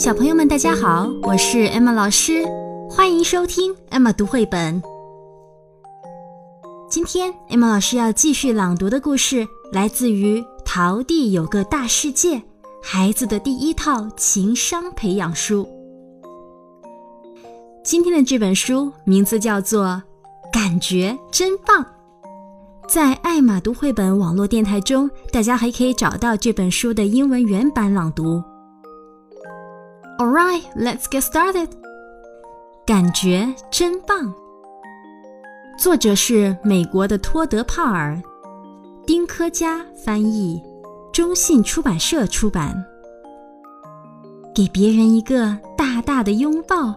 [0.00, 2.42] 小朋友们大家好，我是 Emma 老师，
[2.88, 4.82] 欢迎收听 Emma 读绘本。
[6.88, 12.36] 今天 Emma 老师要继续朗读的故事，来自于《桃地有个大世界》
[12.82, 15.68] 孩子的第一套情商培养书。
[17.84, 19.84] 今天的这本书名字叫做
[20.50, 21.84] 《感觉真棒》。
[22.88, 28.42] 在爱玛读绘本网络电台中，大家还可以找到这本书的英文原版朗读。
[30.20, 31.70] All right, let's get started。
[32.84, 34.34] 感觉真棒。
[35.78, 38.22] 作者是美国的托德·帕尔，
[39.06, 40.62] 丁科佳翻译，
[41.10, 42.84] 中信出版社出版。
[44.54, 46.94] 给别人一个大大的拥抱，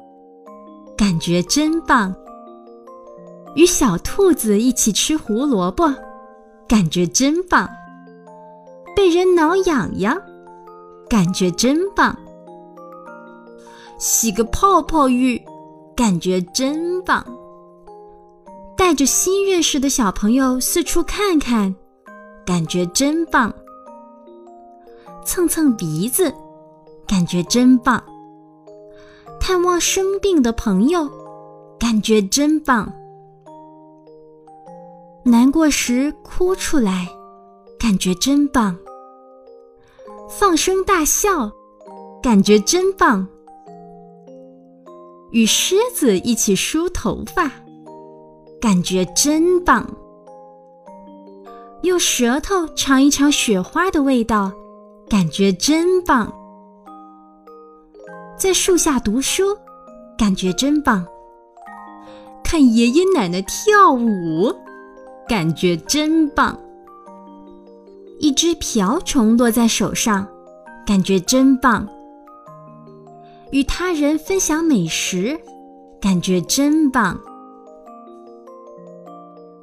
[0.97, 2.13] 感觉真棒。
[3.55, 5.89] 与小兔子一起吃胡萝卜，
[6.67, 7.69] 感觉真棒；
[8.93, 10.21] 被人挠痒痒，
[11.09, 12.13] 感觉真棒；
[14.03, 15.41] 洗个泡泡浴，
[15.95, 17.23] 感觉真棒；
[18.75, 21.73] 带着新认识的小朋友四处看看，
[22.45, 23.49] 感觉真棒；
[25.23, 26.33] 蹭蹭鼻子，
[27.07, 27.97] 感觉真棒；
[29.39, 31.09] 探望生病的朋友，
[31.79, 32.91] 感觉真棒。
[35.23, 37.07] 难过时哭出来，
[37.79, 38.75] 感觉真棒；
[40.29, 41.49] 放声大笑，
[42.21, 43.25] 感觉真棒；
[45.33, 47.51] 与狮子一起梳头发，
[48.61, 49.83] 感觉真棒；
[51.81, 54.51] 用舌头尝一尝雪花的味道，
[55.09, 56.27] 感觉真棒；
[58.37, 59.57] 在树下读书，
[60.15, 61.03] 感觉真棒；
[62.43, 64.53] 看爷爷奶奶跳舞。
[65.25, 66.59] 感觉真棒！
[68.19, 70.27] 一只瓢虫落在手上，
[70.85, 71.87] 感觉真棒。
[73.53, 75.39] 与他人分享美食，
[76.01, 77.19] 感觉真棒。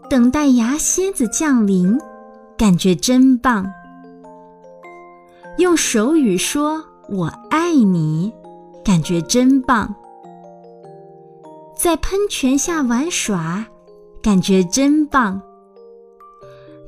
[0.09, 1.99] 等待牙仙子降临，
[2.57, 3.69] 感觉真棒。
[5.59, 8.33] 用手语说“我爱你”，
[8.85, 9.93] 感觉真棒。
[11.77, 13.67] 在喷泉下玩耍，
[14.23, 15.43] 感觉真棒。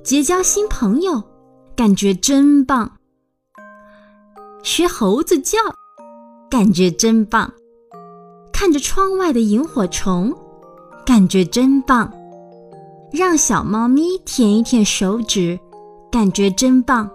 [0.05, 1.21] 结交新朋友，
[1.75, 2.87] 感觉真棒；
[4.63, 5.59] 学猴子叫，
[6.53, 7.49] 感觉真棒；
[8.53, 10.37] 看着窗外的萤火虫，
[11.07, 12.07] 感觉真棒；
[13.11, 15.59] 让小猫咪舔一舔手指，
[16.11, 17.09] 感觉真棒；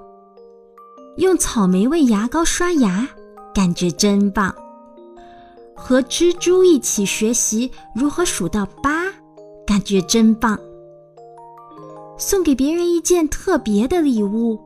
[1.17, 3.07] 用草莓味牙膏刷牙，
[3.53, 4.51] 感觉真棒；
[5.75, 9.03] 和蜘蛛一起学习如何数到八，
[9.67, 10.57] 感觉真棒。
[12.17, 14.59] 送给别人一件特别的礼物，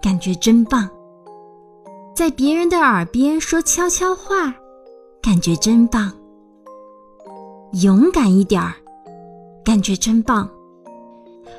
[0.00, 0.88] 感觉真棒。
[2.16, 4.54] 在别人的耳边说悄悄话，
[5.20, 6.10] 感觉真棒。
[7.82, 8.72] 勇敢一点儿，
[9.62, 10.48] 感觉真棒。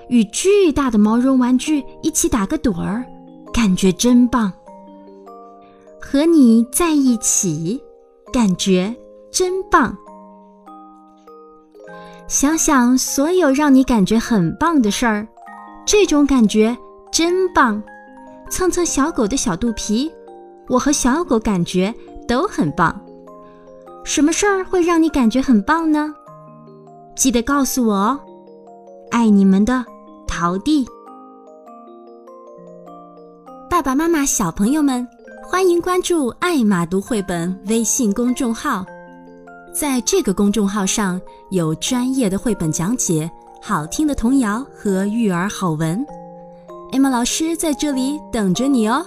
[0.10, 3.06] 与巨大的毛绒玩具一起打个盹儿，
[3.54, 4.52] 感觉真棒。
[6.02, 7.80] 和你在一起，
[8.34, 8.92] 感觉
[9.30, 9.96] 真棒。
[12.28, 15.28] 想想所有让你感觉很棒的事儿，
[15.86, 16.76] 这种感觉
[17.12, 17.80] 真棒。
[18.50, 20.12] 蹭蹭小狗的小肚皮，
[20.68, 21.94] 我和小狗感觉
[22.28, 23.00] 都很棒。
[24.04, 26.14] 什么事儿会让你感觉很棒呢？
[27.16, 28.20] 记得告诉我哦。
[29.12, 29.86] 爱你们的
[30.28, 30.86] 陶弟。
[33.70, 35.08] 爸爸妈妈、小朋友们，
[35.44, 38.86] 欢迎关注“爱马读绘本”微信公众号。
[39.74, 43.30] 在这个公众号上有专业的绘本讲解、
[43.62, 46.04] 好听的童谣和育儿好文，
[46.92, 49.06] 艾玛老师在这里等着你哦。